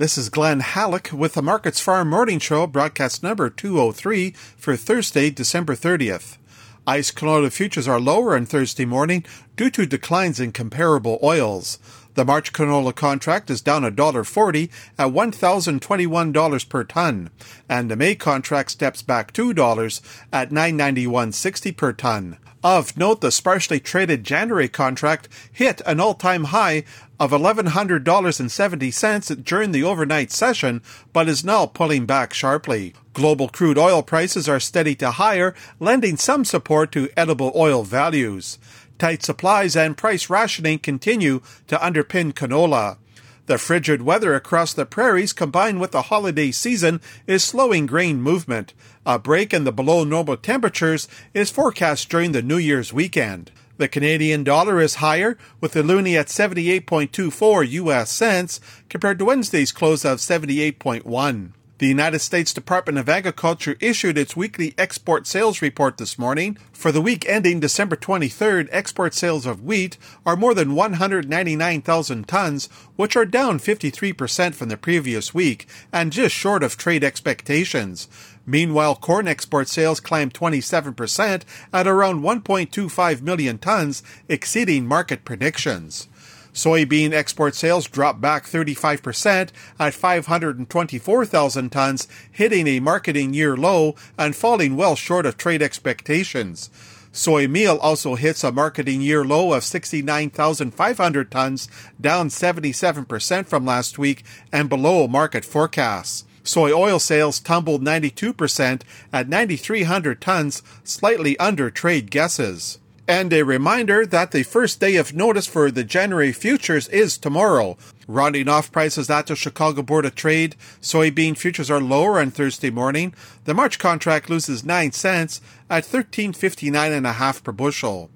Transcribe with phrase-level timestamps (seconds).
[0.00, 5.28] This is Glen Hallick with the Markets Farm Morning Show, broadcast number 203 for Thursday,
[5.28, 6.38] December 30th.
[6.86, 9.26] ICE canola futures are lower on Thursday morning
[9.58, 11.78] due to declines in comparable oils.
[12.20, 17.30] The March canola contract is down $1.40 at $1,021 per ton,
[17.66, 22.36] and the May contract steps back $2 at $991.60 per ton.
[22.62, 26.84] Of note, the sparsely traded January contract hit an all-time high
[27.18, 30.82] of $1,100.70 during the overnight session,
[31.14, 32.92] but is now pulling back sharply.
[33.14, 38.58] Global crude oil prices are steady to higher, lending some support to edible oil values.
[39.00, 42.98] Tight supplies and price rationing continue to underpin canola.
[43.46, 48.74] The frigid weather across the prairies combined with the holiday season is slowing grain movement.
[49.06, 53.50] A break in the below normal temperatures is forecast during the New Year's weekend.
[53.78, 58.60] The Canadian dollar is higher, with the loonie at 78.24 US cents
[58.90, 61.52] compared to Wednesday's close of 78.1.
[61.80, 66.58] The United States Department of Agriculture issued its weekly export sales report this morning.
[66.74, 69.96] For the week ending December 23rd, export sales of wheat
[70.26, 76.34] are more than 199,000 tons, which are down 53% from the previous week and just
[76.34, 78.08] short of trade expectations.
[78.44, 86.08] Meanwhile, corn export sales climbed 27% at around 1.25 million tons, exceeding market predictions.
[86.52, 94.34] Soybean export sales dropped back 35% at 524,000 tons, hitting a marketing year low and
[94.34, 96.70] falling well short of trade expectations.
[97.12, 101.68] Soy meal also hits a marketing year low of 69,500 tons,
[102.00, 106.24] down 77% from last week and below market forecasts.
[106.44, 112.78] Soy oil sales tumbled 92% at 9,300 tons, slightly under trade guesses.
[113.10, 117.76] And a reminder that the first day of notice for the January futures is tomorrow.
[118.06, 122.70] Rounding off prices at the Chicago Board of Trade, soybean futures are lower on Thursday
[122.70, 123.12] morning.
[123.46, 128.10] The March contract loses 9 cents at 13.59 and a half per bushel.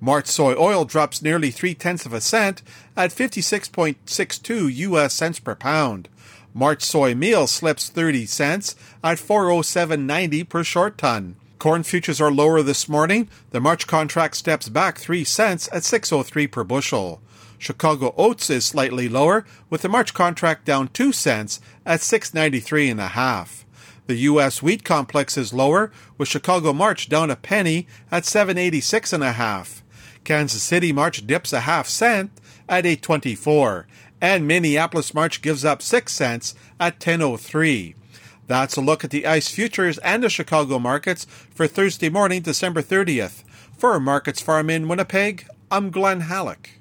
[0.00, 2.62] March soy oil drops nearly 3 tenths of a cent
[2.96, 6.08] at 56.62 US cents per pound.
[6.54, 11.34] March soy meal slips 30 cents at 407.90 per short ton.
[11.58, 13.28] Corn futures are lower this morning.
[13.50, 17.22] The March contract steps back 3 cents at 603 per bushel.
[17.58, 23.00] Chicago oats is slightly lower with the March contract down 2 cents at 693 and
[23.00, 23.64] a half.
[24.06, 29.24] The US wheat complex is lower with Chicago March down a penny at 786 and
[29.24, 29.82] a half.
[30.24, 32.30] Kansas City March dips a half cent
[32.68, 33.86] at 824
[34.20, 37.94] and Minneapolis March gives up 6 cents at 1003.
[38.46, 42.80] That's a look at the ICE futures and the Chicago markets for Thursday morning, December
[42.80, 43.42] 30th.
[43.76, 46.78] For Markets Farm in Winnipeg, I'm Glen Hallick.